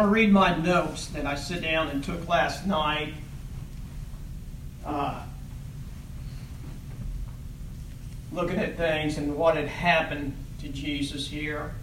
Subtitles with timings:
[0.00, 3.12] Want to read my notes that I sit down and took last night.
[4.82, 5.22] Uh,
[8.32, 11.74] looking at things and what had happened to Jesus here.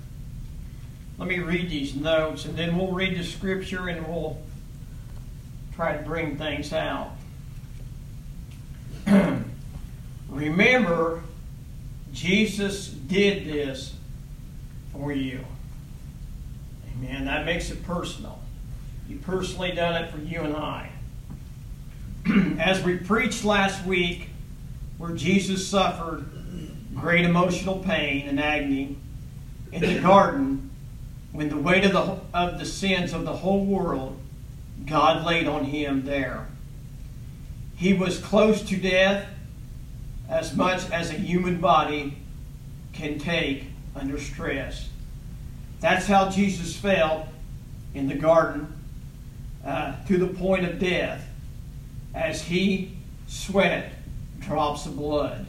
[1.19, 4.39] Let me read these notes and then we'll read the scripture and we'll
[5.75, 7.11] try to bring things out.
[10.29, 11.21] Remember,
[12.13, 13.93] Jesus did this
[14.91, 15.45] for you.
[16.97, 17.25] Amen.
[17.25, 18.39] That makes it personal.
[19.07, 20.91] You personally done it for you and I.
[22.59, 24.29] As we preached last week,
[24.97, 26.25] where Jesus suffered
[26.95, 28.97] great emotional pain and agony
[29.71, 30.71] in the garden,
[31.31, 34.17] when the weight of the, of the sins of the whole world
[34.85, 36.47] God laid on him there.
[37.75, 39.27] He was close to death
[40.29, 42.17] as much as a human body
[42.93, 44.89] can take under stress.
[45.79, 47.27] That's how Jesus felt
[47.93, 48.73] in the garden
[49.65, 51.27] uh, to the point of death
[52.15, 52.97] as he
[53.27, 53.91] sweat
[54.39, 55.45] drops of blood.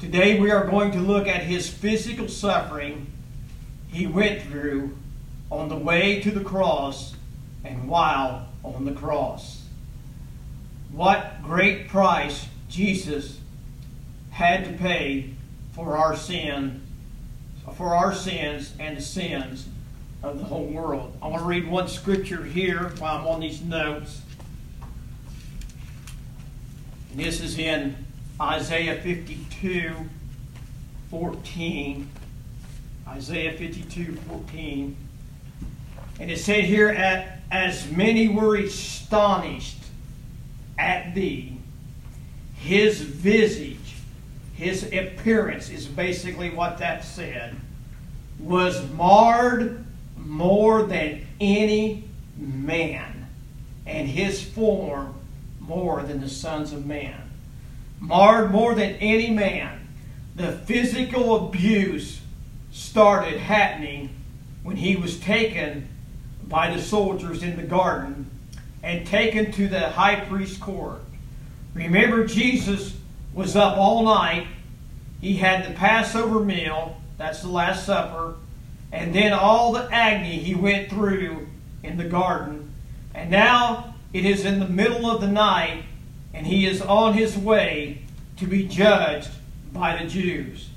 [0.00, 3.06] Today we are going to look at his physical suffering
[3.88, 4.96] he went through
[5.50, 7.14] on the way to the cross
[7.64, 9.64] and while on the cross.
[10.92, 13.38] What great price Jesus
[14.30, 15.30] had to pay
[15.72, 16.82] for our sin
[17.76, 19.66] for our sins and the sins
[20.22, 21.16] of the whole world.
[21.22, 24.22] I want to read one scripture here while I'm on these notes.
[27.10, 27.96] And this is in
[28.40, 29.92] Isaiah 52
[31.10, 32.08] 14.
[33.08, 34.96] Isaiah 52 14.
[36.20, 36.90] And it said here,
[37.50, 39.78] As many were astonished
[40.78, 41.58] at thee,
[42.56, 43.77] his visage
[44.58, 47.54] his appearance is basically what that said,
[48.40, 49.84] was marred
[50.16, 52.02] more than any
[52.36, 53.28] man,
[53.86, 55.14] and his form
[55.60, 57.30] more than the sons of man.
[58.00, 59.86] Marred more than any man.
[60.34, 62.20] The physical abuse
[62.72, 64.10] started happening
[64.64, 65.86] when he was taken
[66.48, 68.28] by the soldiers in the garden
[68.82, 71.00] and taken to the high priest's court.
[71.74, 72.97] Remember, Jesus
[73.38, 74.48] was up all night.
[75.20, 78.34] He had the Passover meal, that's the Last Supper,
[78.90, 81.46] and then all the agony he went through
[81.84, 82.74] in the garden.
[83.14, 85.84] And now it is in the middle of the night,
[86.34, 88.02] and he is on his way
[88.38, 89.30] to be judged
[89.72, 90.70] by the Jews.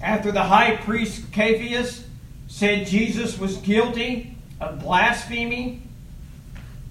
[0.00, 2.06] After the high priest Caiaphas
[2.48, 5.82] said Jesus was guilty of blasphemy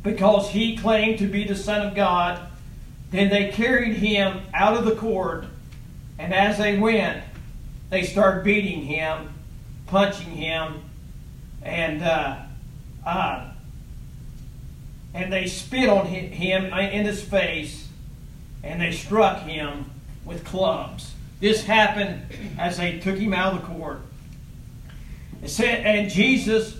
[0.03, 2.50] because he claimed to be the Son of God,
[3.11, 5.45] then they carried him out of the court,
[6.17, 7.23] and as they went,
[7.89, 9.33] they started beating him,
[9.87, 10.81] punching him,
[11.61, 12.37] and uh,
[13.05, 13.51] uh,
[15.13, 17.87] and they spit on him in his face,
[18.63, 19.91] and they struck him
[20.23, 21.13] with clubs.
[21.41, 22.21] This happened
[22.57, 24.01] as they took him out of the court.
[25.43, 26.77] It said, and Jesus,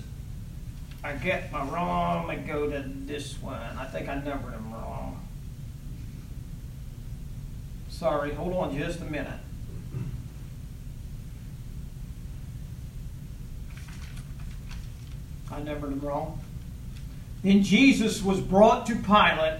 [1.03, 2.27] I get my wrong.
[2.27, 3.59] Me go to this one.
[3.59, 4.90] I think I numbered them wrong.
[8.01, 9.39] Sorry, hold on just a minute.
[15.51, 16.39] I numbered them wrong.
[17.43, 19.59] Then Jesus was brought to Pilate,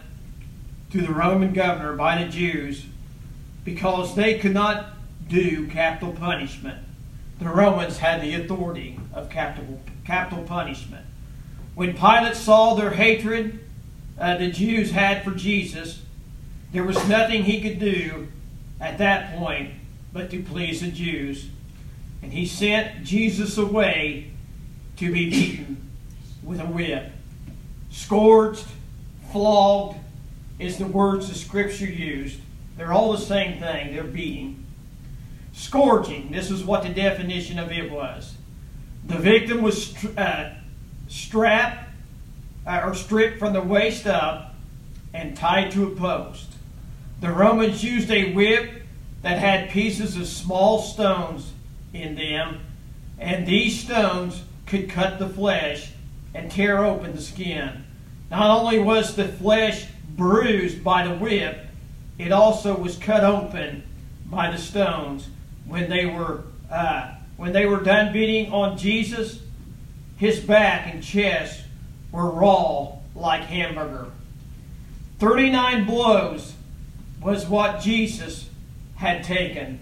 [0.89, 2.87] to the Roman governor, by the Jews,
[3.63, 4.95] because they could not
[5.27, 6.83] do capital punishment.
[7.37, 11.05] The Romans had the authority of capital, capital punishment.
[11.75, 13.59] When Pilate saw their hatred
[14.17, 16.01] uh, the Jews had for Jesus,
[16.71, 18.27] there was nothing he could do
[18.79, 19.71] at that point
[20.13, 21.49] but to please the Jews.
[22.21, 24.31] And he sent Jesus away
[24.97, 25.89] to be beaten
[26.43, 27.11] with a whip.
[27.89, 28.65] Scourged,
[29.31, 29.97] flogged
[30.59, 32.39] is the words the scripture used.
[32.77, 33.93] They're all the same thing.
[33.93, 34.65] They're beating.
[35.53, 38.35] Scourging, this is what the definition of it was.
[39.05, 40.53] The victim was uh,
[41.07, 41.89] strapped
[42.65, 44.55] uh, or stripped from the waist up
[45.13, 46.53] and tied to a post.
[47.21, 48.81] The Romans used a whip
[49.21, 51.53] that had pieces of small stones
[51.93, 52.59] in them,
[53.19, 55.91] and these stones could cut the flesh
[56.33, 57.85] and tear open the skin.
[58.31, 59.85] Not only was the flesh
[60.15, 61.67] bruised by the whip,
[62.17, 63.83] it also was cut open
[64.25, 65.27] by the stones
[65.65, 66.41] when they were
[66.71, 69.39] uh, when they were done beating on Jesus.
[70.17, 71.61] His back and chest
[72.11, 74.07] were raw like hamburger.
[75.19, 76.53] Thirty-nine blows
[77.21, 78.49] was what Jesus
[78.95, 79.79] had taken.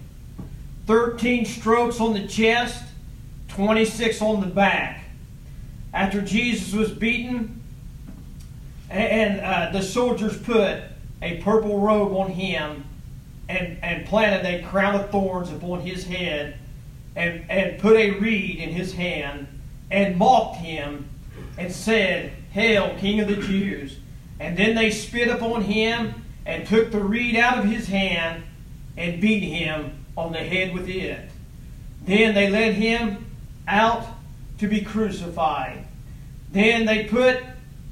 [0.86, 2.84] Thirteen strokes on the chest,
[3.48, 5.04] twenty-six on the back.
[5.94, 7.62] After Jesus was beaten,
[8.90, 10.82] and uh, the soldiers put
[11.22, 12.86] a purple robe on him
[13.48, 16.58] and, and planted a crown of thorns upon his head
[17.16, 19.48] and, and put a reed in his hand
[19.92, 21.10] and mocked him
[21.58, 23.98] and said, Hail, King of the Jews.
[24.40, 28.44] And then they spit upon him and took the reed out of his hand
[28.98, 31.30] and beat him on the head with it.
[32.06, 33.26] Then they led him
[33.68, 34.06] out
[34.58, 35.86] to be crucified.
[36.52, 37.42] Then they put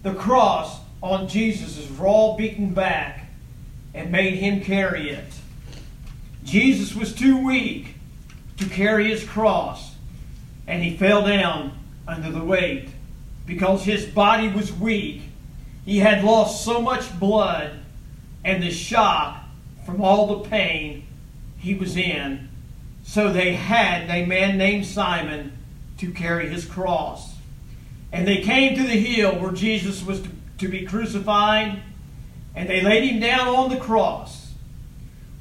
[0.04, 3.28] the cross on Jesus' raw, beaten back
[3.94, 5.26] and made him carry it.
[6.44, 7.96] Jesus was too weak
[8.58, 9.96] to carry his cross,
[10.66, 11.78] and he fell down
[12.08, 12.90] under the weight.
[13.46, 15.22] Because his body was weak,
[15.86, 17.80] he had lost so much blood
[18.48, 19.44] and the shock
[19.86, 21.06] from all the pain
[21.58, 22.48] he was in.
[23.04, 25.52] So they had a man named Simon
[25.98, 27.36] to carry his cross.
[28.14, 30.30] And they came to the hill where Jesus was to,
[30.60, 31.82] to be crucified,
[32.56, 34.54] and they laid him down on the cross.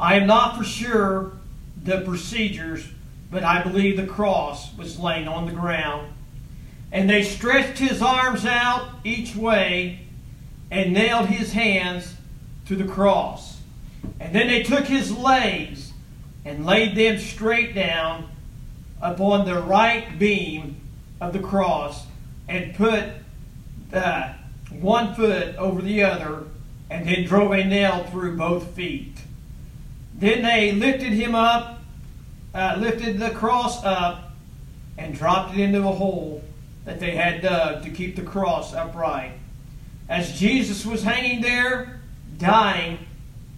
[0.00, 1.32] I am not for sure
[1.80, 2.88] the procedures,
[3.30, 6.12] but I believe the cross was laying on the ground.
[6.90, 10.00] And they stretched his arms out each way
[10.72, 12.15] and nailed his hands
[12.66, 13.60] to the cross.
[14.20, 15.92] And then they took his legs
[16.44, 18.28] and laid them straight down
[19.00, 20.76] upon the right beam
[21.20, 22.06] of the cross
[22.48, 23.04] and put
[23.92, 24.32] uh,
[24.70, 26.44] one foot over the other
[26.90, 29.16] and then drove a nail through both feet.
[30.14, 31.80] Then they lifted him up,
[32.54, 34.32] uh, lifted the cross up,
[34.96, 36.42] and dropped it into a hole
[36.84, 39.32] that they had dug to keep the cross upright.
[40.08, 41.95] As Jesus was hanging there,
[42.38, 42.98] dying,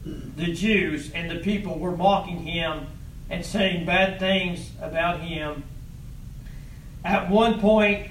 [0.05, 2.87] the Jews and the people were mocking him
[3.31, 5.65] and saying bad things about him.
[7.05, 8.09] At one point,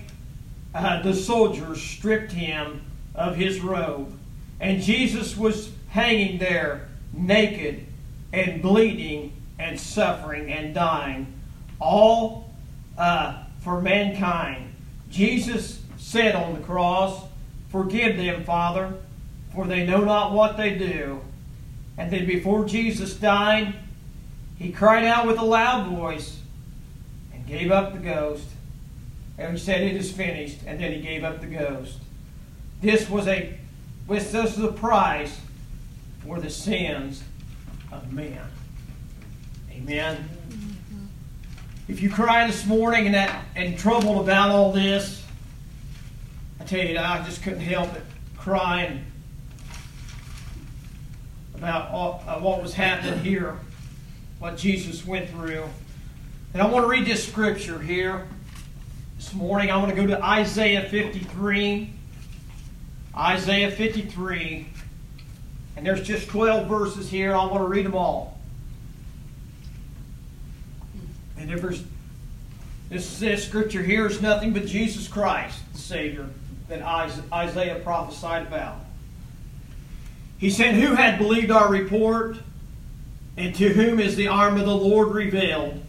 [0.73, 2.81] uh, the soldiers stripped him
[3.15, 4.17] of his robe,
[4.59, 7.85] and Jesus was hanging there naked
[8.31, 11.33] and bleeding and suffering and dying,
[11.79, 12.53] all
[12.97, 14.73] uh, for mankind.
[15.09, 17.23] Jesus said on the cross,
[17.69, 18.93] Forgive them, Father,
[19.57, 21.19] for they know not what they do.
[21.97, 23.73] And then before Jesus died,
[24.59, 26.39] he cried out with a loud voice
[27.33, 28.45] and gave up the ghost.
[29.39, 30.59] And he said, It is finished.
[30.67, 31.97] And then he gave up the ghost.
[32.83, 33.57] This was a
[34.07, 35.41] this was the price
[36.23, 37.23] for the sins
[37.91, 38.39] of men.
[39.71, 40.29] Amen.
[40.49, 41.05] Mm-hmm.
[41.87, 45.25] If you cry this morning and that and troubled about all this,
[46.59, 48.03] I tell you, I just couldn't help it
[48.37, 49.03] crying
[51.57, 53.57] about all, uh, what was happening here,
[54.39, 55.65] what Jesus went through.
[56.53, 58.27] And I want to read this scripture here
[59.17, 59.71] this morning.
[59.71, 61.93] I want to go to Isaiah 53.
[63.15, 64.67] Isaiah 53.
[65.75, 67.33] And there's just 12 verses here.
[67.33, 68.37] I want to read them all.
[71.37, 71.83] And there's
[72.89, 76.27] this, this scripture here is nothing but Jesus Christ, the Savior,
[76.69, 76.81] that
[77.31, 78.86] Isaiah prophesied about.
[80.37, 82.37] He said, Who had believed our report?
[83.35, 85.83] And to whom is the arm of the Lord revealed?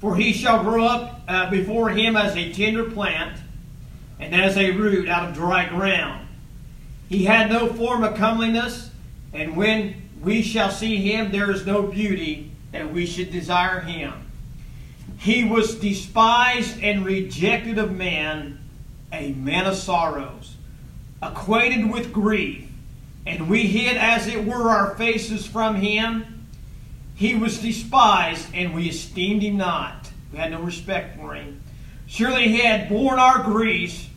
[0.00, 3.38] For he shall grow up uh, before him as a tender plant,
[4.18, 6.26] and as a root out of dry ground.
[7.08, 8.90] He had no form of comeliness,
[9.32, 14.12] and when we shall see him, there is no beauty that we should desire him.
[15.18, 18.58] He was despised and rejected of man,
[19.12, 20.56] a man of sorrows,
[21.22, 22.63] acquainted with grief,
[23.26, 26.46] and we hid as it were our faces from him.
[27.14, 30.10] He was despised, and we esteemed him not.
[30.32, 31.62] We had no respect for him.
[32.06, 34.08] Surely he had borne our griefs,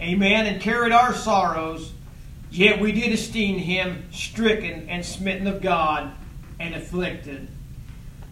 [0.00, 1.92] amen, and carried our sorrows.
[2.50, 6.12] Yet we did esteem him stricken and smitten of God
[6.58, 7.48] and afflicted.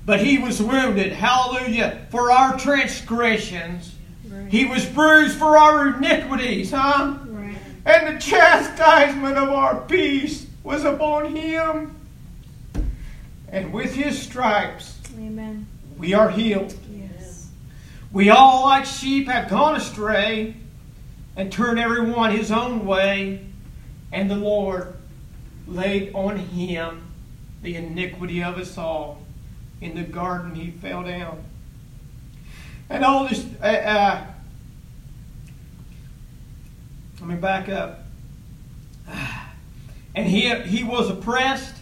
[0.07, 3.95] But he was wounded, hallelujah, for our transgressions.
[4.49, 7.19] He was bruised for our iniquities, huh?
[7.87, 11.95] And the chastisement of our peace was upon him.
[13.49, 15.69] And with his stripes, Amen.
[15.97, 16.75] we are healed.
[16.91, 17.49] Yes.
[18.11, 20.57] We all, like sheep, have gone astray.
[21.37, 23.47] and turned every one his own way.
[24.11, 24.95] And the Lord
[25.69, 27.03] laid on him
[27.63, 29.23] the iniquity of us all.
[29.81, 31.45] In the garden he fell down.
[32.89, 34.27] And all this, uh, uh,
[37.21, 38.01] let me back up.
[40.15, 41.75] And he, he was oppressed,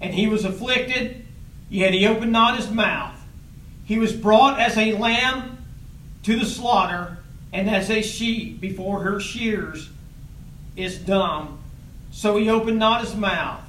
[0.00, 1.26] and he was afflicted,
[1.68, 3.14] yet he opened not his mouth.
[3.84, 5.58] He was brought as a lamb
[6.22, 7.18] to the slaughter,
[7.52, 9.90] and as a sheep before her shears
[10.74, 11.58] is dumb,
[12.10, 13.60] so he opened not his mouth.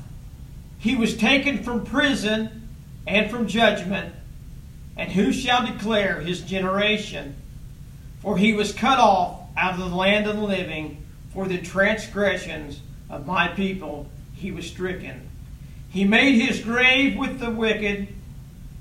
[0.80, 2.70] He was taken from prison
[3.06, 4.16] and from judgment,
[4.96, 7.36] and who shall declare his generation?
[8.22, 12.82] For he was cut off out of the land of the living, for the transgressions
[13.10, 15.30] of my people he was stricken.
[15.89, 18.08] He made his grave with the wicked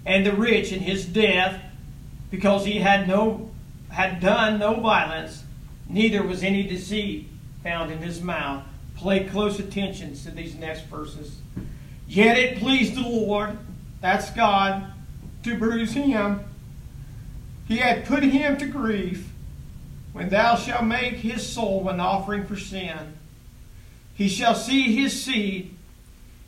[0.07, 1.61] and the rich in his death,
[2.31, 3.51] because he had no
[3.91, 5.43] had done no violence,
[5.89, 7.29] neither was any deceit
[7.63, 8.63] found in his mouth.
[8.97, 11.37] Pay close attention to these next verses.
[12.07, 13.59] Yet it pleased the Lord,
[14.01, 14.93] that's God,
[15.43, 16.41] to bruise him.
[17.67, 19.30] He had put him to grief.
[20.13, 23.15] When thou shalt make his soul an offering for sin,
[24.15, 25.75] he shall see his seed,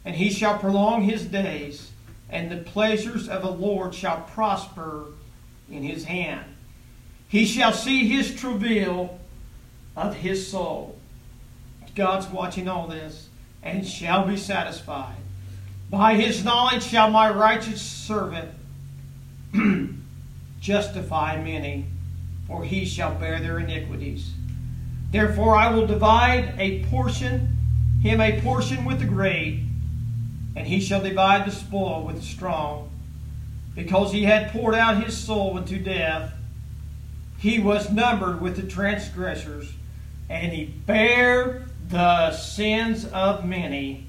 [0.05, 1.91] and he shall prolong his days,
[2.29, 5.07] and the pleasures of the Lord shall prosper
[5.71, 6.45] in his hand.
[7.29, 9.19] He shall see his travail
[9.97, 10.99] of his soul.
[11.95, 13.29] God's watching all this,
[13.63, 15.17] and shall be satisfied.
[15.91, 18.51] By his knowledge shall my righteous servant
[20.61, 21.87] justify many,
[22.53, 24.33] for he shall bear their iniquities.
[25.11, 27.57] Therefore I will divide a portion,
[28.03, 29.63] him a portion with the great,
[30.55, 32.91] and he shall divide the spoil with the strong.
[33.75, 36.35] Because he had poured out his soul unto death,
[37.39, 39.73] he was numbered with the transgressors,
[40.29, 44.07] and he bare the sins of many,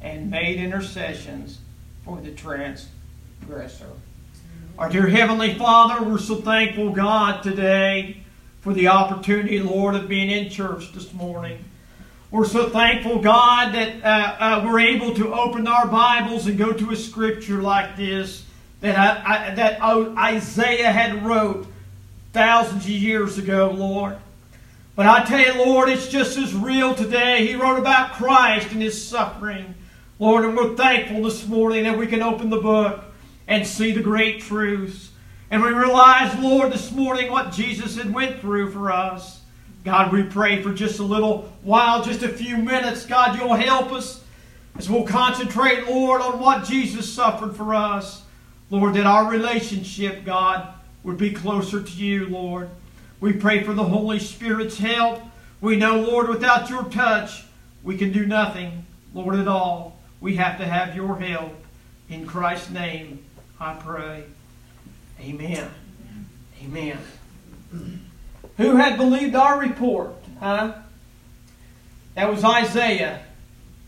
[0.00, 1.58] and made intercessions
[2.04, 3.90] for the transgressor.
[4.80, 8.22] Our dear Heavenly Father, we're so thankful, God, today
[8.62, 11.62] for the opportunity, Lord, of being in church this morning.
[12.30, 16.72] We're so thankful, God, that uh, uh, we're able to open our Bibles and go
[16.72, 18.46] to a scripture like this
[18.80, 21.66] that, I, I, that Isaiah had wrote
[22.32, 24.16] thousands of years ago, Lord.
[24.96, 27.46] But I tell you, Lord, it's just as real today.
[27.46, 29.74] He wrote about Christ and his suffering.
[30.18, 33.04] Lord, and we're thankful this morning that we can open the book
[33.50, 35.10] and see the great truths.
[35.50, 39.40] And we realize, Lord, this morning what Jesus had went through for us.
[39.84, 43.04] God, we pray for just a little while, just a few minutes.
[43.04, 44.22] God, you'll help us
[44.76, 48.22] as we'll concentrate, Lord, on what Jesus suffered for us.
[48.70, 52.70] Lord, that our relationship, God, would be closer to you, Lord.
[53.18, 55.20] We pray for the Holy Spirit's help.
[55.60, 57.44] We know, Lord, without your touch,
[57.82, 59.98] we can do nothing, Lord, at all.
[60.20, 61.56] We have to have your help.
[62.08, 63.24] In Christ's name,
[63.60, 64.24] I pray.
[65.20, 65.70] Amen.
[66.64, 66.98] Amen.
[68.56, 70.14] Who had believed our report?
[70.38, 70.72] Huh?
[72.14, 73.20] That was Isaiah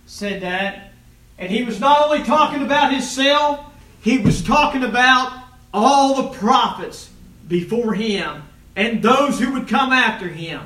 [0.07, 0.93] said that.
[1.39, 3.65] And he was not only talking about himself,
[4.03, 7.11] he was talking about all the prophets
[7.49, 8.43] before him
[8.77, 10.63] and those who would come after him.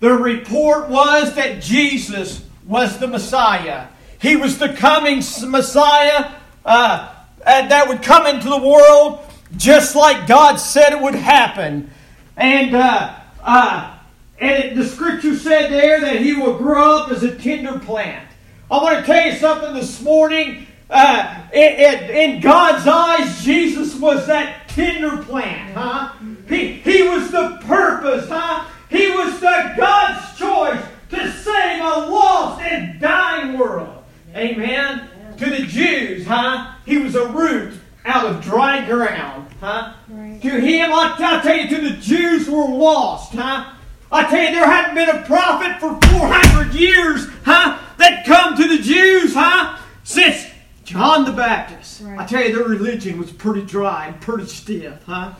[0.00, 3.88] The report was that Jesus was the Messiah.
[4.20, 5.16] He was the coming
[5.48, 6.32] Messiah
[6.64, 7.13] uh,
[7.46, 9.20] uh, that would come into the world
[9.56, 11.90] just like God said it would happen.
[12.36, 13.98] And, uh, uh,
[14.38, 18.28] and the scripture said there that he will grow up as a tender plant.
[18.70, 20.66] I want to tell you something this morning.
[20.90, 26.12] Uh, it, it, in God's eyes, Jesus was that tender plant, huh?
[26.48, 28.68] He, he was the purpose, huh?
[28.90, 34.04] He was the God's choice to save a lost and dying world.
[34.34, 35.08] Amen.
[35.38, 36.74] To the Jews, huh?
[36.86, 37.74] He was a root
[38.04, 39.94] out of dry ground, huh?
[40.08, 40.40] Right.
[40.42, 43.72] To him, I, I tell you, to the Jews were lost, huh?
[44.12, 47.78] I tell you, there hadn't been a prophet for 400 years, huh?
[47.98, 49.78] That come to the Jews, huh?
[50.04, 50.46] Since
[50.84, 52.02] John the Baptist.
[52.02, 52.20] Right.
[52.20, 55.34] I tell you, their religion was pretty dry and pretty stiff, huh?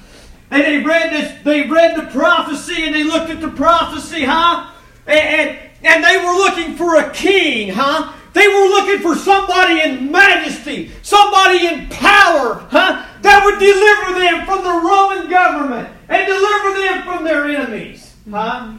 [0.50, 4.70] And they read this, they read the prophecy and they looked at the prophecy, huh?
[5.06, 8.12] And, and, and they were looking for a king, huh?
[8.34, 13.06] They were looking for somebody in majesty, somebody in power, huh?
[13.22, 18.74] That would deliver them from the Roman government and deliver them from their enemies, huh?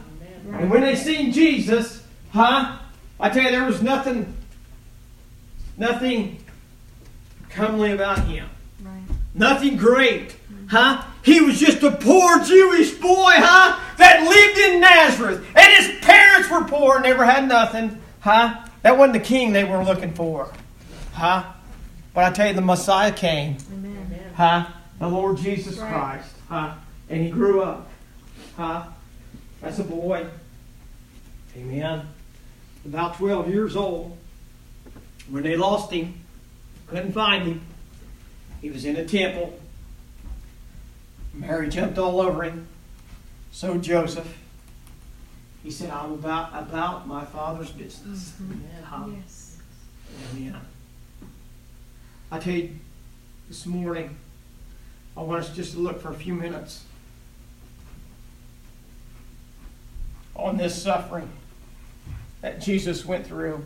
[0.52, 2.78] And when they seen Jesus, huh?
[3.18, 4.32] I tell you, there was nothing,
[5.76, 6.38] nothing
[7.48, 8.48] comely about him.
[8.82, 9.02] Right.
[9.34, 10.36] Nothing great,
[10.68, 11.02] huh?
[11.22, 13.80] He was just a poor Jewish boy, huh?
[13.96, 18.65] that lived in Nazareth, and his parents were poor, never had nothing, huh?
[18.86, 20.48] That wasn't the king they were looking for,
[21.12, 21.42] huh?
[22.14, 24.30] But I tell you, the Messiah came, Amen.
[24.36, 24.68] huh?
[25.00, 25.92] The Lord Jesus right.
[25.92, 26.74] Christ, huh?
[27.08, 27.90] And he grew up,
[28.56, 28.84] huh?
[29.60, 30.28] As a boy,
[31.56, 32.06] amen.
[32.84, 34.16] About 12 years old,
[35.30, 36.20] when they lost him,
[36.86, 37.62] couldn't find him.
[38.60, 39.58] He was in a temple.
[41.34, 42.68] Mary jumped all over him.
[43.50, 44.32] So Joseph.
[45.66, 48.34] He said, I'm about about my father's business.
[48.40, 49.16] Mm-hmm.
[49.16, 49.58] Yes.
[50.30, 50.60] Amen.
[52.30, 52.76] I tell you,
[53.48, 54.16] this morning,
[55.16, 56.84] I want us just to look for a few minutes
[60.36, 61.28] on this suffering
[62.42, 63.64] that Jesus went through.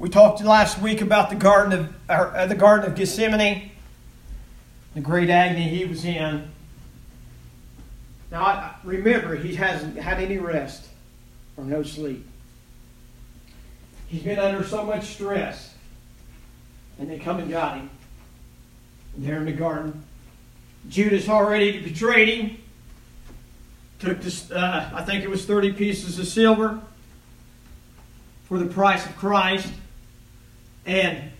[0.00, 3.70] We talked last week about the garden of uh, the garden of Gethsemane,
[4.94, 6.50] the great agony he was in.
[8.32, 10.88] Now remember, he hasn't had any rest
[11.58, 12.26] or no sleep.
[14.08, 15.74] He's been under so much stress,
[16.98, 17.90] and they come and got him.
[19.18, 20.02] There in the garden,
[20.88, 22.56] Judas already betrayed him.
[23.98, 26.80] Took this, uh, I think it was thirty pieces of silver
[28.44, 29.70] for the price of Christ.
[30.86, 31.30] And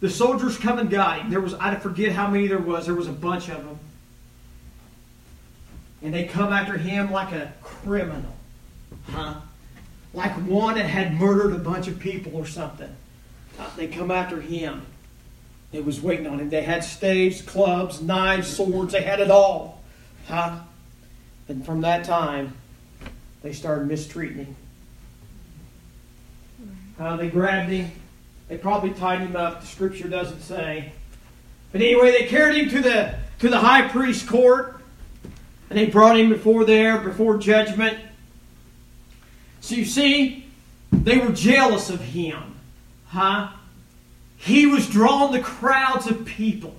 [0.00, 1.30] the soldiers come and got him.
[1.30, 2.86] There was, I forget how many there was.
[2.86, 3.78] There was a bunch of them.
[6.02, 8.34] And they come after him like a criminal.
[9.10, 9.34] Huh?
[10.14, 12.94] Like one that had murdered a bunch of people or something.
[13.58, 14.86] Uh, they come after him.
[15.72, 16.50] It was waiting on him.
[16.50, 18.92] They had staves, clubs, knives, swords.
[18.92, 19.82] They had it all.
[20.26, 20.60] Huh?
[21.48, 22.54] And from that time,
[23.42, 24.56] they started mistreating him.
[26.98, 27.90] Uh, they grabbed him
[28.48, 29.60] they probably tied him up.
[29.60, 30.92] The scripture doesn't say.
[31.70, 34.77] But anyway, they carried him to the to the high priest court,
[35.70, 37.98] and they brought him before there, before judgment.
[39.60, 40.46] So you see,
[40.92, 42.56] they were jealous of him.
[43.08, 43.50] Huh?
[44.36, 46.74] He was drawing the crowds of people.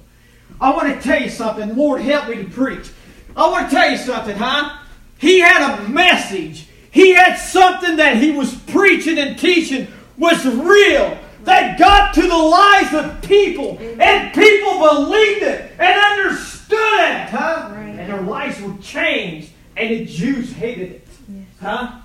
[0.62, 1.76] I want to tell you something.
[1.76, 2.90] Lord, help me to preach.
[3.36, 4.78] I want to tell you something, huh?
[5.18, 6.68] He had a message.
[6.92, 12.28] He had something that he was preaching and teaching was real that got to the
[12.28, 17.79] lives of people, and people believed it and understood it, huh?
[18.10, 21.46] Their lives were changed, and the Jews hated it, yes.
[21.62, 22.00] huh?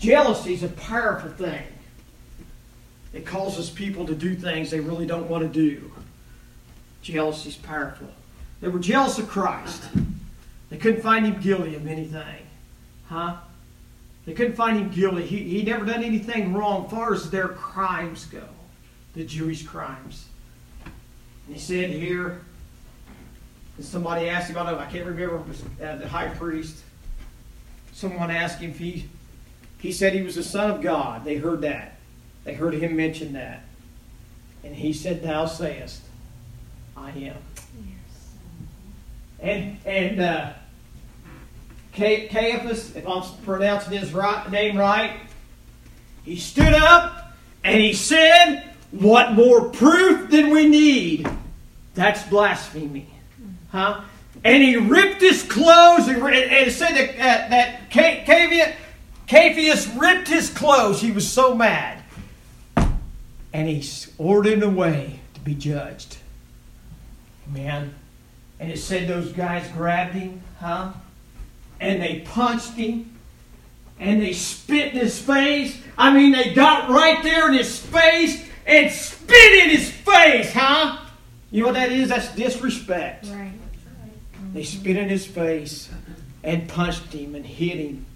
[0.00, 1.62] Jealousy is a powerful thing.
[3.12, 5.92] It causes people to do things they really don't want to do.
[7.00, 8.08] Jealousy is powerful.
[8.60, 9.84] They were jealous of Christ.
[10.68, 12.46] They couldn't find him guilty of anything,
[13.06, 13.36] huh?
[14.26, 15.24] They couldn't find him guilty.
[15.26, 18.42] He, he never done anything wrong as far as their crimes go,
[19.14, 20.24] the Jewish crimes.
[21.46, 22.40] And he said here,
[23.80, 26.82] somebody asked him, I don't, I can't remember, it was uh, the high priest.
[27.92, 29.08] Someone asked him if he,
[29.78, 31.24] he said he was the Son of God.
[31.24, 31.96] They heard that.
[32.44, 33.64] They heard him mention that.
[34.62, 36.02] And he said, Thou sayest,
[36.96, 37.14] I am.
[37.16, 37.36] Yes.
[39.40, 40.52] And, and, uh,
[41.94, 45.20] Caiaphas, if I'm pronouncing his right, name right,
[46.24, 47.32] he stood up
[47.62, 51.28] and he said, What more proof than we need?
[51.94, 53.06] That's blasphemy.
[53.74, 54.02] Huh?
[54.44, 57.90] And he ripped his clothes and it said that, uh, that
[59.26, 61.00] Caiaphas ripped his clothes.
[61.00, 62.04] He was so mad.
[63.52, 63.84] And he
[64.16, 66.18] ordered him away to be judged.
[67.48, 67.92] Amen.
[68.60, 70.92] And it said those guys grabbed him, huh?
[71.80, 73.10] and they punched him
[73.98, 75.80] and they spit in his face.
[75.98, 80.98] I mean, they got right there in his face and spit in his face, huh?
[81.50, 82.08] You know what that is?
[82.08, 83.26] That's disrespect.
[83.26, 83.43] Right.
[84.54, 85.90] They spit in his face
[86.44, 88.06] and punched him and hit him.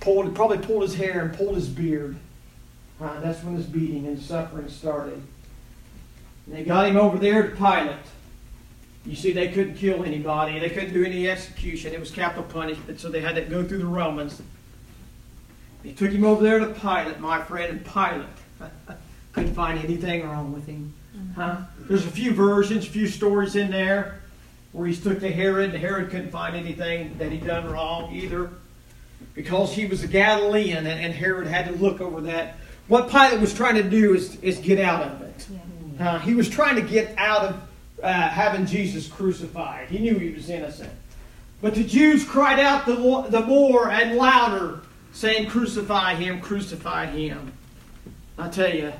[0.00, 2.16] Pulled, probably pulled his hair and pulled his beard.
[3.00, 5.22] That's when his beating and suffering started.
[6.46, 7.96] And they got him over there to Pilate.
[9.06, 10.58] You see, they couldn't kill anybody.
[10.58, 11.94] They couldn't do any execution.
[11.94, 14.42] It was capital punishment, so they had to go through the Romans.
[15.82, 18.26] They took him over there to Pilate, my friend, and Pilate
[19.32, 20.92] couldn't find anything wrong with him.
[21.16, 21.40] Mm-hmm.
[21.40, 21.56] Huh?
[21.88, 24.20] There's a few versions, a few stories in there
[24.78, 28.50] where he took to Herod, and Herod couldn't find anything that he'd done wrong either
[29.34, 32.54] because he was a Galilean, and Herod had to look over that.
[32.86, 35.46] What Pilate was trying to do is, is get out of it.
[35.98, 37.62] Uh, he was trying to get out of
[38.04, 39.88] uh, having Jesus crucified.
[39.88, 40.92] He knew he was innocent.
[41.60, 42.94] But the Jews cried out the,
[43.28, 44.80] the more and louder,
[45.12, 47.52] saying, Crucify him, crucify him.
[48.38, 48.92] I tell you,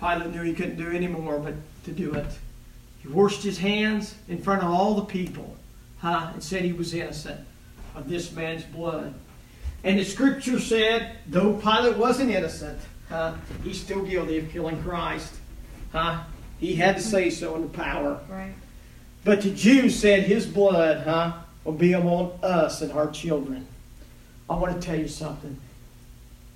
[0.00, 2.26] Pilate knew he couldn't do any more but to do it.
[3.04, 5.56] He washed his hands in front of all the people,
[5.98, 7.40] huh, and said he was innocent
[7.94, 9.14] of this man's blood.
[9.84, 15.34] And the scripture said, though Pilate wasn't innocent, huh, he's still guilty of killing Christ.
[15.92, 16.22] Huh?
[16.58, 17.10] He had to mm-hmm.
[17.10, 18.20] say so in the power.
[18.28, 18.54] Right.
[19.22, 23.66] But the Jews said his blood, huh, will be among us and our children.
[24.48, 25.58] I want to tell you something.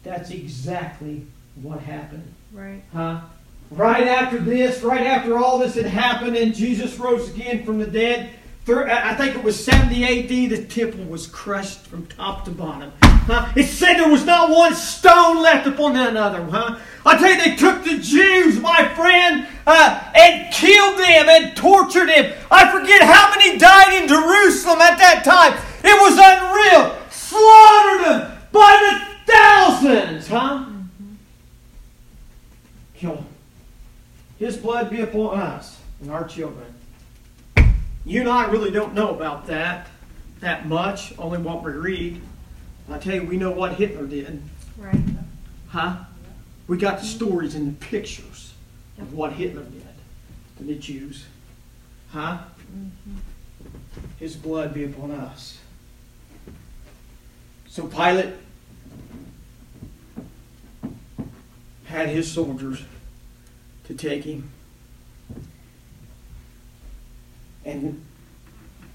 [0.02, 1.26] That's exactly
[1.60, 2.32] what happened.
[2.52, 2.82] Right.
[2.92, 3.20] Huh?
[3.70, 7.86] Right after this, right after all this had happened and Jesus rose again from the
[7.86, 8.30] dead,
[8.76, 12.92] I think it was 70 AD, the temple was crushed from top to bottom.
[13.02, 13.50] Huh?
[13.56, 16.44] It said there was not one stone left upon another.
[16.44, 16.78] Huh?
[17.04, 22.08] I tell you, they took the Jews, my friend, uh, and killed them and tortured
[22.08, 22.34] them.
[22.50, 25.54] I forget how many died in Jerusalem at that time.
[25.84, 26.96] It was unreal.
[27.10, 30.28] Slaughtered them by the thousands.
[30.28, 30.64] Huh?
[33.00, 33.27] Mm-hmm.
[34.38, 36.74] His blood be upon us and our children.
[38.04, 39.88] You and I really don't know about that
[40.40, 42.20] that much, only what we read.
[42.90, 44.42] I tell you, we know what Hitler did.
[44.76, 45.00] Right.
[45.68, 45.96] Huh?
[46.66, 48.54] We got the stories and the pictures
[48.98, 49.86] of what Hitler did
[50.58, 51.26] to the Jews.
[52.10, 52.38] Huh?
[52.72, 53.16] Mm-hmm.
[54.18, 55.58] His blood be upon us.
[57.68, 58.34] So Pilate
[61.84, 62.82] had his soldiers
[63.88, 64.50] to take him
[67.64, 68.04] and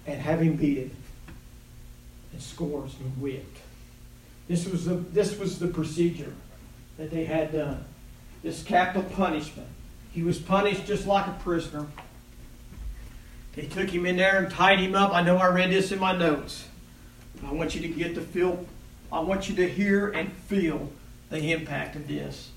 [0.05, 0.91] and have him beaten
[2.31, 3.57] and scores and whipped.
[4.47, 6.33] This was the this was the procedure
[6.97, 7.83] that they had done.
[8.43, 9.67] This capital punishment.
[10.11, 11.87] He was punished just like a prisoner.
[13.55, 15.13] They took him in there and tied him up.
[15.13, 16.67] I know I read this in my notes.
[17.45, 18.65] I want you to get the feel.
[19.11, 20.91] I want you to hear and feel
[21.29, 22.51] the impact of this.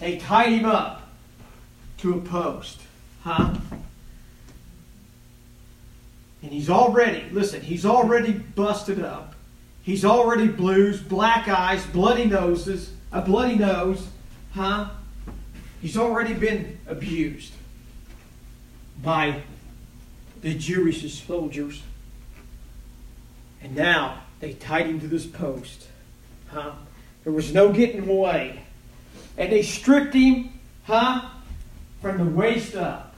[0.00, 0.99] They tied him up
[2.00, 2.80] to a post.
[3.22, 3.54] Huh?
[6.42, 9.34] And he's already, listen, he's already busted up.
[9.82, 14.06] He's already blues, black eyes, bloody noses, a bloody nose.
[14.52, 14.90] Huh?
[15.82, 17.52] He's already been abused
[19.02, 19.42] by
[20.40, 21.82] the Jewish soldiers.
[23.62, 25.88] And now they tied him to this post.
[26.48, 26.72] Huh?
[27.24, 28.60] There was no getting away.
[29.36, 31.28] And they stripped him, huh?
[32.00, 33.14] From the waist up.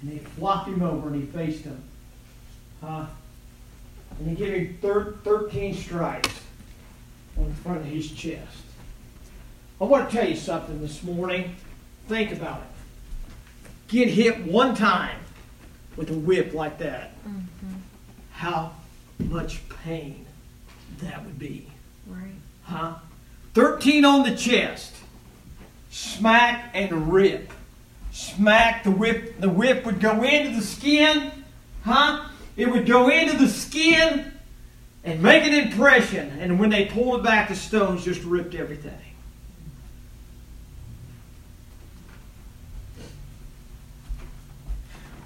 [0.00, 1.82] And they flopped him over and he faced them.
[2.80, 3.06] Huh?
[4.18, 6.40] And he gave him thir- 13 stripes
[7.36, 8.56] on the front of his chest.
[9.80, 11.54] I want to tell you something this morning.
[12.08, 13.70] Think about it.
[13.88, 15.18] Get hit one time
[15.96, 17.12] with a whip like that.
[17.24, 17.74] Mm-hmm.
[18.32, 18.72] How
[19.18, 20.26] much pain
[21.00, 21.68] that would be.
[22.06, 22.34] Right.
[22.64, 22.94] Huh?
[23.54, 24.94] 13 on the chest
[25.98, 27.52] smack and rip.
[28.12, 29.40] Smack the whip.
[29.40, 31.32] The whip would go into the skin,
[31.84, 32.28] huh?
[32.56, 34.32] It would go into the skin
[35.04, 36.38] and make an impression.
[36.40, 38.92] And when they pulled it back, the stones just ripped everything.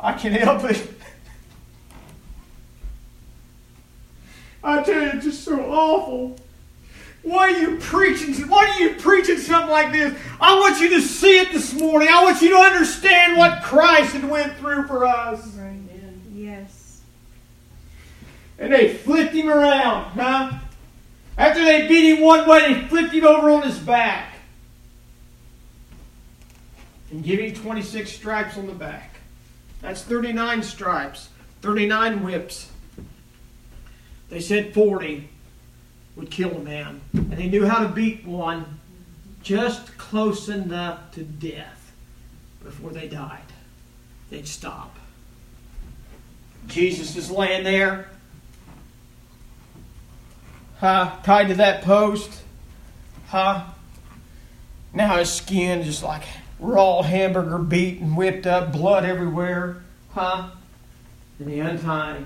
[0.00, 0.88] I can't help it.
[4.64, 6.36] I tell you, it's just so awful.
[7.22, 8.34] Why are you preaching?
[8.48, 10.18] Why are you preaching something like this?
[10.40, 12.08] I want you to see it this morning.
[12.10, 15.46] I want you to understand what Christ had went through for us.
[15.54, 15.78] Right.
[16.32, 17.00] Yes.
[18.58, 20.58] And they flipped him around, huh?
[21.38, 24.34] After they beat him one way, they flipped him over on his back.
[27.10, 29.16] And give him 26 stripes on the back.
[29.80, 31.28] That's 39 stripes,
[31.60, 32.70] 39 whips.
[34.28, 35.28] They said 40
[36.16, 37.00] would kill a man.
[37.12, 38.78] And they knew how to beat one
[39.42, 41.92] just close enough to death
[42.62, 43.40] before they died.
[44.30, 44.96] They'd stop.
[46.66, 48.08] Jesus is laying there,
[50.78, 52.42] huh, tied to that post,
[53.28, 53.64] huh?
[54.94, 56.22] Now his skin just like
[56.60, 60.50] raw hamburger beat and whipped up, blood everywhere, huh?
[61.40, 62.24] And they untie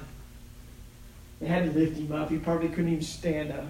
[1.41, 2.31] they had to lift him up.
[2.31, 3.67] He probably couldn't even stand up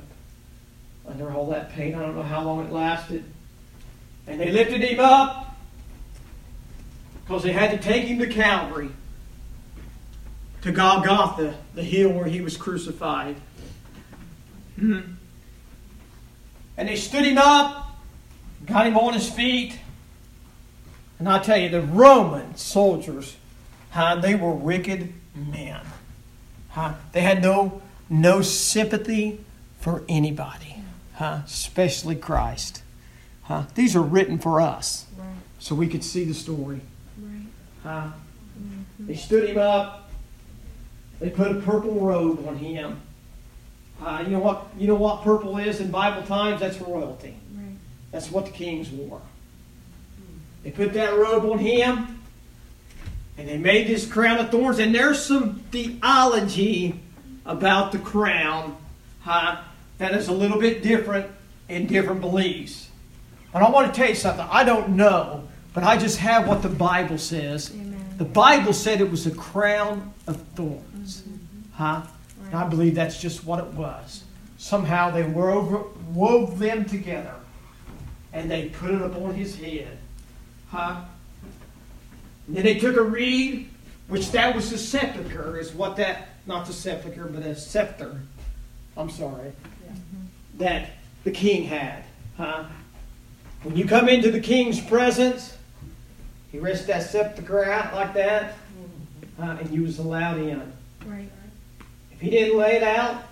[1.06, 1.94] under all that pain.
[1.94, 3.24] I don't know how long it lasted.
[4.26, 5.56] And they lifted him up
[7.24, 8.90] because they had to take him to Calvary,
[10.62, 13.36] to Golgotha, the hill where he was crucified.
[14.76, 15.00] Hmm.
[16.76, 17.98] And they stood him up,
[18.64, 19.78] got him on his feet.
[21.18, 23.36] And I tell you, the Roman soldiers,
[23.90, 25.80] huh, they were wicked men.
[26.76, 26.92] Huh?
[27.12, 29.40] They had no, no sympathy
[29.80, 30.76] for anybody,
[31.14, 31.40] huh?
[31.46, 32.82] especially Christ.
[33.44, 33.62] Huh?
[33.74, 35.26] These are written for us right.
[35.58, 36.82] so we could see the story.
[37.18, 37.46] Right.
[37.82, 38.08] Huh?
[39.00, 40.10] They stood him up.
[41.18, 43.00] They put a purple robe on him.
[44.02, 44.66] Uh, you know what?
[44.76, 46.60] You know what purple is in Bible times?
[46.60, 47.36] That's royalty.
[47.54, 47.76] Right.
[48.12, 49.22] That's what the kings wore.
[50.62, 52.15] They put that robe on him,
[53.38, 54.78] and they made this crown of thorns.
[54.78, 57.00] And there's some theology
[57.44, 58.76] about the crown
[59.20, 59.60] huh,
[59.98, 61.30] that is a little bit different
[61.68, 62.88] in different beliefs.
[63.54, 64.46] And I want to tell you something.
[64.50, 67.70] I don't know, but I just have what the Bible says.
[67.72, 68.14] Amen.
[68.18, 71.22] The Bible said it was a crown of thorns.
[71.22, 71.72] Mm-hmm.
[71.72, 72.02] Huh?
[72.46, 74.24] And I believe that's just what it was.
[74.58, 77.34] Somehow they wove, wove them together
[78.32, 79.98] and they put it upon his head.
[80.68, 81.00] Huh?
[82.46, 83.68] And then they took a reed,
[84.08, 88.20] which that was the sepulchre, is what that, not the sepulchre, but a scepter.
[88.96, 89.52] I'm sorry.
[90.58, 90.90] That
[91.24, 92.04] the king had.
[92.36, 92.64] Huh?
[93.62, 95.56] When you come into the king's presence,
[96.52, 98.54] he rests that sepulchre out like that,
[99.40, 100.72] uh, and you was allowed in.
[101.04, 101.30] Right.
[102.12, 103.24] If he didn't lay it out,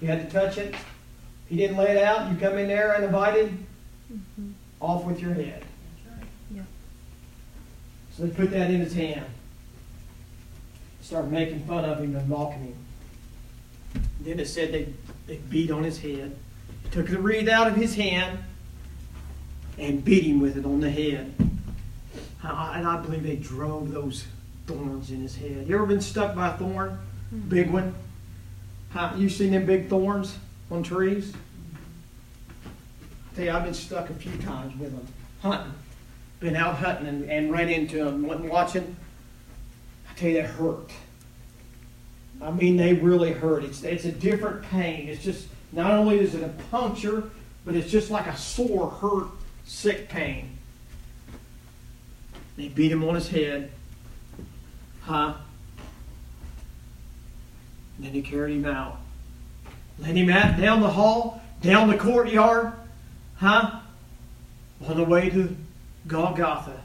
[0.00, 0.74] you had to touch it.
[0.74, 3.52] If he didn't lay it out, you come in there uninvited,
[4.80, 5.64] off with your head.
[8.16, 9.24] So they put that in his hand.
[11.00, 12.74] Started making fun of him and mocking him.
[14.20, 14.88] Then it said they,
[15.26, 16.34] they beat on his head,
[16.90, 18.38] took the reed out of his hand,
[19.78, 21.34] and beat him with it on the head.
[22.42, 24.24] I- And I believe they drove those
[24.66, 25.66] thorns in his head.
[25.68, 26.98] You ever been stuck by a thorn?
[27.34, 27.48] Mm-hmm.
[27.48, 27.94] Big one?
[28.90, 30.38] How, you seen them big thorns
[30.70, 31.32] on trees?
[33.32, 35.06] I tell you, I've been stuck a few times with them,
[35.42, 35.72] hunting.
[36.40, 38.96] Been out hunting and, and ran into them, and watching.
[40.10, 40.90] I tell you, that hurt.
[42.42, 43.64] I mean, they really hurt.
[43.64, 45.08] It's, it's a different pain.
[45.08, 47.30] It's just, not only is it a puncture,
[47.64, 49.28] but it's just like a sore, hurt,
[49.64, 50.58] sick pain.
[52.56, 53.70] They beat him on his head.
[55.02, 55.34] Huh?
[57.96, 58.98] And then he carried him out.
[59.98, 62.72] Led him out down the hall, down the courtyard,
[63.36, 63.80] huh?
[64.86, 65.56] On the way to
[66.06, 66.80] Golgotha.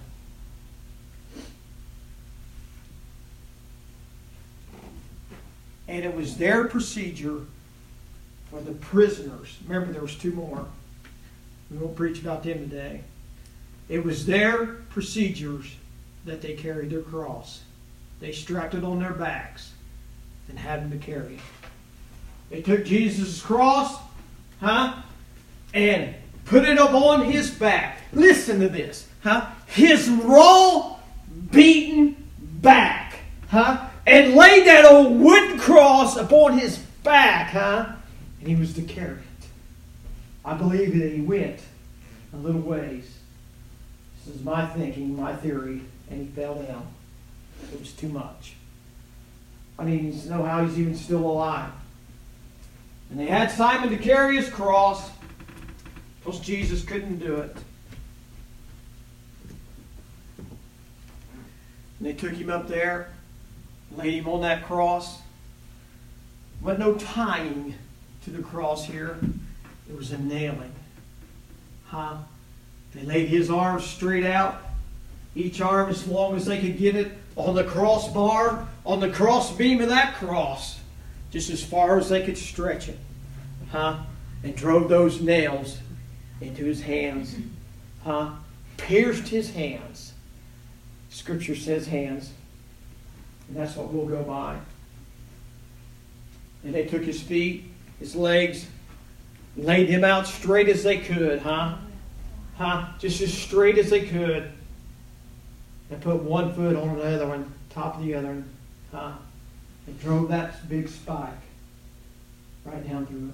[5.88, 7.42] And it was their procedure
[8.52, 9.58] for the prisoners.
[9.68, 10.66] Remember, there was two more.
[11.72, 13.02] We won't preach about them today.
[13.90, 15.76] It was their procedures
[16.26, 17.64] that they carried their cross.
[18.20, 19.72] They strapped it on their backs
[20.48, 21.42] and had them to carry it.
[22.50, 24.00] They took Jesus' cross,
[24.60, 24.96] huh?
[25.74, 28.02] And put it up on his back.
[28.14, 29.48] Listen to this, huh?
[29.68, 30.98] His raw,
[31.52, 33.88] beaten back, huh?
[34.06, 37.94] And laid that old wooden cross upon his back, huh?
[38.40, 39.48] And he was to carry it.
[40.44, 41.60] I believe that he went
[42.34, 43.18] a little ways.
[44.26, 46.88] This is my thinking, my theory, and he fell down.
[47.72, 48.54] It was too much.
[49.78, 51.72] I didn't even know how he's even still alive.
[53.10, 55.10] And they had Simon to carry his cross
[56.20, 57.56] because Jesus couldn't do it.
[62.00, 63.10] And they took him up there,
[63.96, 65.20] laid him on that cross.
[66.62, 67.76] But no tying
[68.24, 69.18] to the cross here.
[69.90, 70.74] It was a nailing.
[71.88, 72.18] Huh?
[72.94, 74.62] They laid his arms straight out,
[75.36, 79.56] each arm as long as they could get it on the crossbar, on the cross
[79.56, 80.80] beam of that cross,
[81.32, 82.98] just as far as they could stretch it.
[83.72, 83.98] Huh?
[84.44, 85.78] And drove those nails
[86.42, 87.36] into his hands.
[88.04, 88.32] Huh?
[88.78, 90.14] Pierced his hands.
[91.10, 92.32] Scripture says hands.
[93.48, 94.60] And that's what we'll go by.
[96.64, 97.66] And they took his feet,
[98.00, 98.68] his legs,
[99.58, 101.76] laid him out straight as they could, huh?
[102.58, 102.88] Huh?
[103.00, 104.52] Just as straight as they could.
[105.90, 108.50] And put one foot on the other one, top of the other one,
[108.92, 109.14] huh?
[109.88, 111.30] And drove that big spike
[112.64, 113.34] right down through it.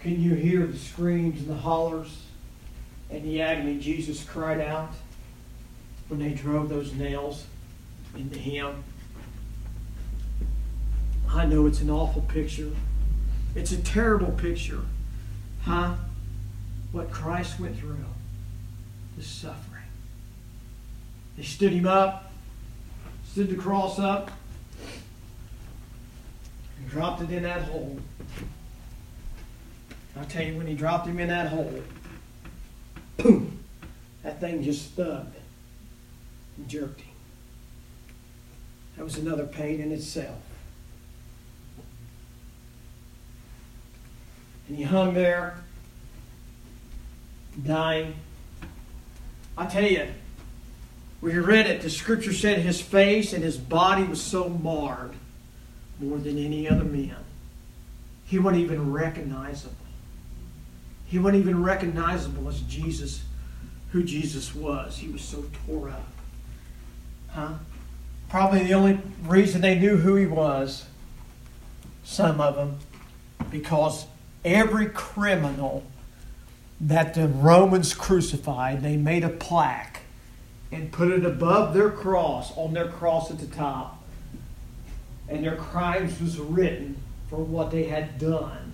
[0.00, 2.22] Can you hear the screams and the hollers
[3.10, 4.92] and the agony Jesus cried out
[6.08, 7.44] when they drove those nails
[8.16, 8.84] into him?
[11.32, 12.70] I know it's an awful picture.
[13.54, 14.80] It's a terrible picture.
[15.62, 15.94] Huh?
[16.92, 18.04] What Christ went through.
[19.16, 19.84] The suffering.
[21.36, 22.32] They stood him up,
[23.30, 24.30] stood the cross up,
[26.78, 27.98] and dropped it in that hole.
[30.16, 31.82] I'll tell you, when he dropped him in that hole,
[33.22, 33.58] boom,
[34.22, 35.32] that thing just thugged
[36.56, 37.14] and jerked him.
[38.96, 40.38] That was another pain in itself.
[44.68, 45.56] And he hung there,
[47.66, 48.14] dying.
[49.56, 50.06] I tell you,
[51.20, 51.82] We read it.
[51.82, 55.12] The scripture said his face and his body was so marred
[55.98, 57.16] more than any other man.
[58.24, 59.89] He wasn't even recognize recognizable.
[61.10, 63.24] He wasn't even recognizable as Jesus,
[63.90, 64.96] who Jesus was.
[64.96, 66.06] He was so tore up.
[67.30, 67.54] Huh?
[68.28, 70.86] Probably the only reason they knew who he was,
[72.04, 72.78] some of them,
[73.50, 74.06] because
[74.44, 75.82] every criminal
[76.80, 80.02] that the Romans crucified, they made a plaque
[80.70, 84.00] and put it above their cross, on their cross at the top.
[85.28, 86.96] And their crimes was written
[87.28, 88.70] for what they had done.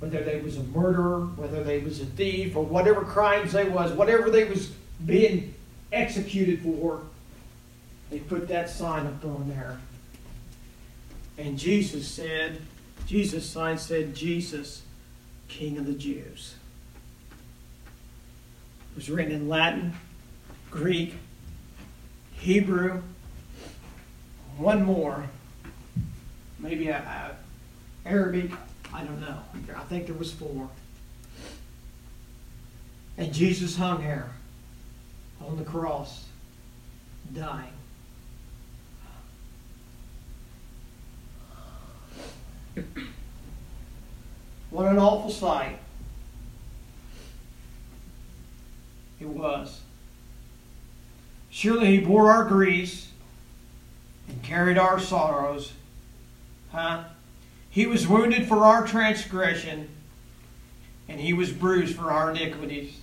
[0.00, 3.92] Whether they was a murderer, whether they was a thief, or whatever crimes they was,
[3.92, 4.72] whatever they was
[5.04, 5.54] being
[5.92, 7.02] executed for,
[8.10, 9.78] they put that sign up on there.
[11.38, 12.60] And Jesus said,
[13.06, 14.82] Jesus' sign said, Jesus,
[15.48, 16.54] King of the Jews.
[18.92, 19.94] It was written in Latin,
[20.70, 21.14] Greek,
[22.32, 23.02] Hebrew,
[24.56, 25.28] one more,
[26.58, 27.36] maybe a, a
[28.08, 28.50] Arabic,
[28.96, 29.36] I don't know.
[29.76, 30.70] I think there was four.
[33.18, 34.30] And Jesus hung there
[35.46, 36.24] on the cross,
[37.34, 37.74] dying.
[44.70, 45.78] What an awful sight.
[49.20, 49.82] It was.
[51.50, 53.08] Surely he bore our griefs
[54.28, 55.72] and carried our sorrows.
[56.72, 57.04] Huh?
[57.76, 59.90] He was wounded for our transgression,
[61.10, 62.98] and he was bruised for our iniquities.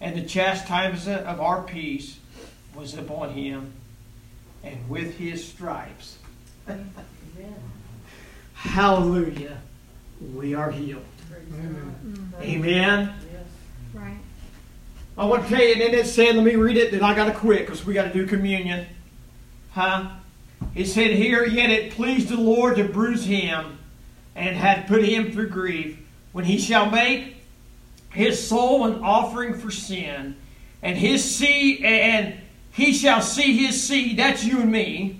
[0.00, 2.16] And the chastisement of our peace
[2.74, 3.74] was upon him,
[4.64, 6.16] and with his stripes.
[8.54, 9.58] Hallelujah.
[10.34, 11.04] We are healed.
[11.52, 12.32] Amen.
[12.40, 13.14] Amen.
[13.30, 13.44] Yes.
[13.92, 14.16] Right.
[15.18, 17.14] I want to tell you, and then it said, let me read it, then I
[17.14, 18.86] got to quit because we got to do communion.
[19.72, 20.12] Huh?
[20.74, 23.80] It said here, yet it pleased the Lord to bruise him
[24.34, 25.98] and had put him through grief
[26.32, 27.36] when he shall make
[28.10, 30.36] his soul an offering for sin
[30.82, 32.34] and his seed and
[32.72, 35.18] he shall see his seed that's you and me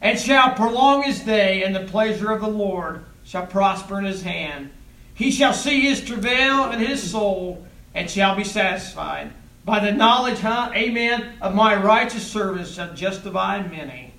[0.00, 4.22] and shall prolong his day and the pleasure of the lord shall prosper in his
[4.22, 4.70] hand
[5.14, 7.64] he shall see his travail and his soul
[7.94, 9.30] and shall be satisfied.
[9.64, 14.12] By the knowledge, huh, amen, of my righteous service shall justify many,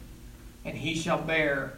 [0.63, 1.77] and he shall bear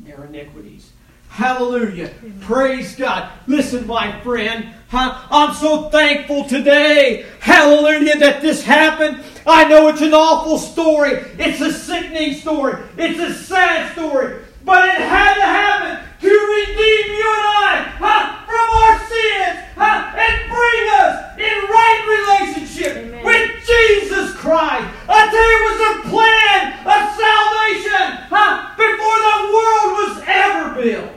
[0.00, 0.90] their iniquities.
[1.28, 2.10] Hallelujah.
[2.40, 3.30] Praise God.
[3.46, 9.22] Listen, my friend, I'm so thankful today, hallelujah, that this happened.
[9.46, 11.12] I know it's an awful story.
[11.38, 12.82] It's a sickening story.
[12.96, 14.42] It's a sad story.
[14.64, 20.16] But it had to happen to redeem you and I huh, from our sins huh,
[20.16, 23.24] and bring us in right relationship Amen.
[23.24, 24.88] with Jesus Christ.
[25.08, 30.82] I tell you, it was a plan of salvation huh, before the world was ever
[30.82, 31.16] built.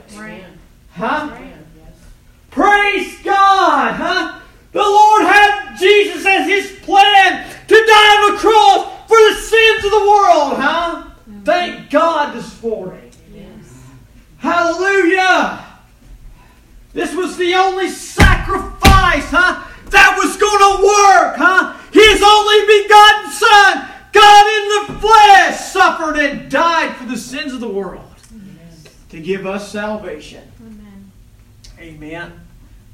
[0.99, 1.31] Huh?
[1.31, 1.95] Yes.
[2.51, 3.93] Praise God.
[3.95, 4.41] Huh?
[4.73, 9.85] The Lord had Jesus as his plan to die on the cross for the sins
[9.85, 10.57] of the world.
[10.59, 11.09] Huh?
[11.45, 13.08] Thank God this morning.
[14.39, 15.65] Hallelujah!
[16.93, 19.63] This was the only sacrifice, huh?
[19.91, 21.75] That was going to work, huh?
[21.91, 27.59] His only begotten Son, God in the flesh, suffered and died for the sins of
[27.59, 28.05] the world
[29.09, 30.43] to give us salvation.
[30.61, 31.11] Amen.
[31.79, 32.39] Amen.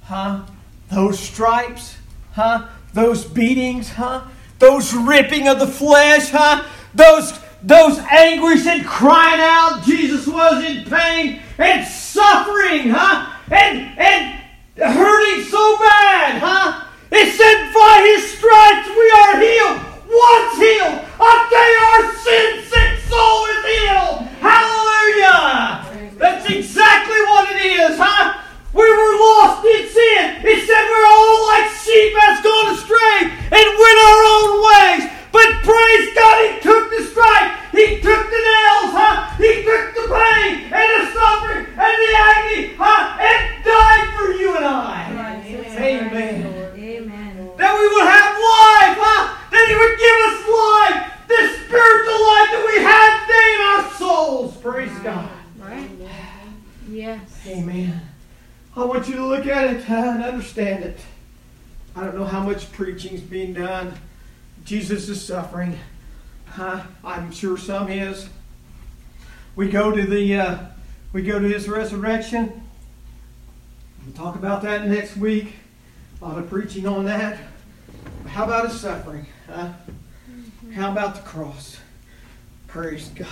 [0.03, 0.43] Huh?
[0.89, 1.97] Those stripes,
[2.34, 2.67] huh?
[2.93, 4.21] Those beatings, huh?
[4.60, 6.65] Those ripping of the flesh, huh?
[6.93, 9.84] Those those anguish and crying out.
[9.84, 13.34] Jesus was in pain and suffering, huh?
[13.51, 14.39] And and
[14.78, 16.86] hurting so bad, huh?
[17.12, 19.80] It said, by his stripes we are healed.
[20.06, 21.01] What's healed?
[21.56, 24.17] Tell you, our sin sick soul is healed.
[24.41, 25.86] Hallelujah.
[26.17, 28.41] That's exactly what it is, huh?
[28.73, 30.41] We were lost in sin.
[30.43, 35.04] It said we're all like sheep that's gone astray and went our own ways.
[35.36, 39.36] But praise God, He took the stripe, He took the nails, huh?
[39.36, 43.19] He took the pain and the suffering and the agony, huh?
[43.19, 45.12] And died for you and I.
[45.44, 46.08] Amen.
[46.08, 46.71] Amen.
[46.79, 47.52] Amen.
[47.58, 49.36] That we would have life, huh?
[49.52, 53.83] That He would give us life, the spiritual life that we have today in our
[54.00, 54.56] souls.
[54.63, 55.04] Praise right.
[55.04, 55.29] God.
[55.60, 55.92] Right.
[56.88, 57.42] Yes.
[57.46, 58.02] Amen.
[58.77, 61.00] I want you to look at it and understand it.
[61.94, 63.98] I don't know how much preaching is being done.
[64.63, 65.77] Jesus is suffering.
[66.47, 66.83] Huh?
[67.03, 68.29] I'm sure some is.
[69.56, 70.58] We go to the uh,
[71.13, 72.63] we go to his resurrection.
[74.06, 75.53] We'll talk about that next week.
[76.21, 77.39] A lot of preaching on that.
[78.27, 79.25] How about his suffering?
[79.47, 79.73] Huh?
[80.73, 81.77] How about the cross?
[82.67, 83.27] Praise God.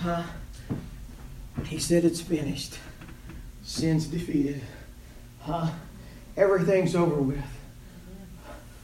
[0.00, 0.24] Huh?
[1.66, 2.78] He said it's finished.
[3.62, 4.62] Sin's defeated.
[5.40, 5.70] Huh?
[6.36, 7.44] Everything's over with.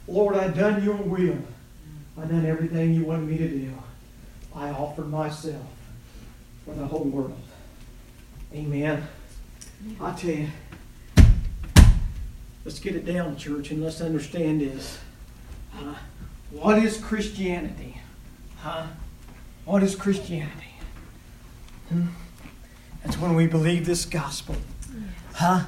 [0.09, 1.37] Lord, I've done your will.
[2.17, 3.73] I've done everything you wanted me to do.
[4.55, 5.67] I offered myself
[6.65, 7.39] for the whole world.
[8.55, 9.07] Amen.
[10.01, 10.49] I tell you,
[12.65, 14.99] let's get it down, church, and let's understand this.
[15.77, 15.95] Uh,
[16.51, 18.01] what is Christianity?
[18.57, 18.87] Huh?
[19.67, 20.75] What is Christianity?
[21.91, 22.07] Hmm?
[23.05, 24.57] That's when we believe this gospel.
[25.35, 25.65] Huh?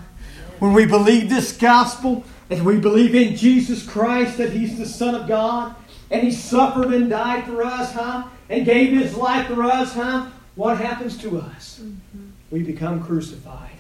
[0.59, 5.14] When we believe this gospel, and we believe in Jesus Christ, that He's the Son
[5.14, 5.74] of God,
[6.11, 8.24] and He suffered and died for us, huh?
[8.48, 10.26] And gave His life for us, huh?
[10.57, 11.80] What happens to us?
[11.80, 12.26] Mm-hmm.
[12.51, 13.76] We become crucified,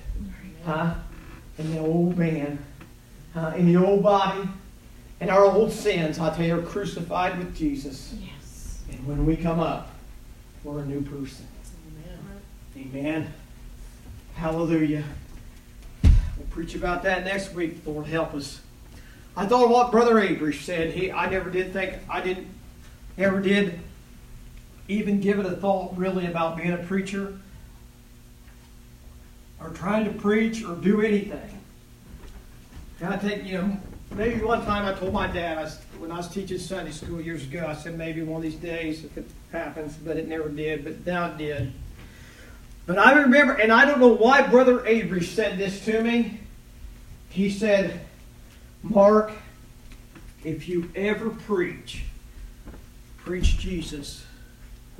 [0.64, 0.94] huh?
[1.58, 2.64] In the old man,
[3.34, 3.54] huh?
[3.56, 4.48] In the old body,
[5.20, 8.14] and our old sins, I tell you, are crucified with Jesus.
[8.18, 8.82] Yes.
[8.90, 9.90] And when we come up,
[10.62, 11.46] we're a new person.
[12.76, 12.94] Amen.
[12.94, 13.34] Amen.
[14.36, 15.04] Hallelujah.
[16.50, 17.78] Preach about that next week.
[17.86, 18.60] Lord help us.
[19.36, 20.92] I thought what Brother Avery said.
[20.92, 22.48] He, I never did think, I didn't,
[23.16, 23.78] ever did
[24.88, 27.38] even give it a thought really about being a preacher
[29.60, 31.60] or trying to preach or do anything.
[33.00, 33.76] And I think, you know,
[34.10, 37.44] maybe one time I told my dad, I, when I was teaching Sunday school years
[37.44, 40.82] ago, I said maybe one of these days if it happens, but it never did,
[40.84, 41.72] but now it did.
[42.90, 46.40] But I remember, and I don't know why Brother Avery said this to me.
[47.28, 48.00] He said,
[48.82, 49.30] Mark,
[50.42, 52.02] if you ever preach,
[53.18, 54.24] preach Jesus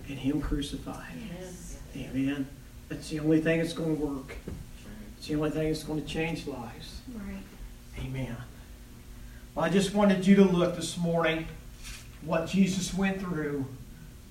[0.09, 1.15] and Him crucified.
[1.37, 1.79] Yes.
[1.97, 2.47] Amen.
[2.89, 4.37] That's the only thing that's going to work.
[5.19, 7.01] It's the only thing that's going to change lives.
[7.13, 8.05] Right.
[8.07, 8.37] Amen.
[9.57, 11.49] Well, I just wanted you to look this morning
[12.23, 13.67] what Jesus went through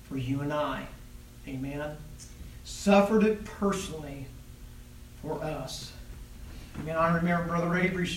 [0.04, 0.86] for you and I.
[1.46, 1.98] Amen
[2.70, 4.26] suffered it personally
[5.20, 5.92] for us.
[6.78, 8.08] I mean, I remember Brother Avery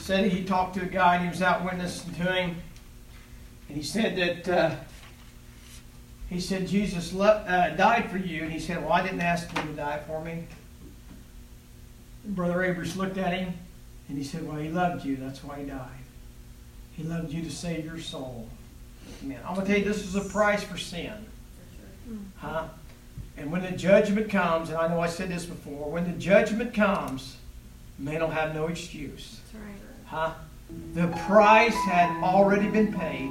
[0.00, 2.56] said he talked to a guy and he was out witnessing to him,
[3.68, 4.76] and he said that uh,
[6.28, 9.66] he said Jesus uh, died for you, and he said, "Well, I didn't ask him
[9.68, 10.44] to die for me."
[12.24, 13.54] And Brother Avery looked at him,
[14.08, 15.16] and he said, "Well, he loved you.
[15.16, 15.88] That's why he died.
[16.96, 18.48] He loved you to save your soul."
[19.22, 19.40] Amen.
[19.46, 21.12] I'm gonna tell you, this is a price for sin.
[22.36, 22.68] Huh?
[23.36, 26.72] And when the judgment comes, and I know I said this before, when the judgment
[26.72, 27.36] comes,
[27.98, 29.40] men will have no excuse.
[29.52, 29.74] That's right.
[30.06, 30.32] Huh?
[30.94, 33.30] The price had already been paid,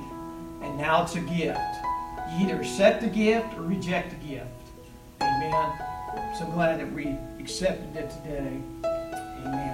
[0.62, 1.60] and now it's a gift.
[2.32, 4.48] You either accept the gift or reject the gift.
[5.22, 5.54] Amen.
[5.54, 8.60] I'm so glad that we accepted it today.
[9.46, 9.73] Amen.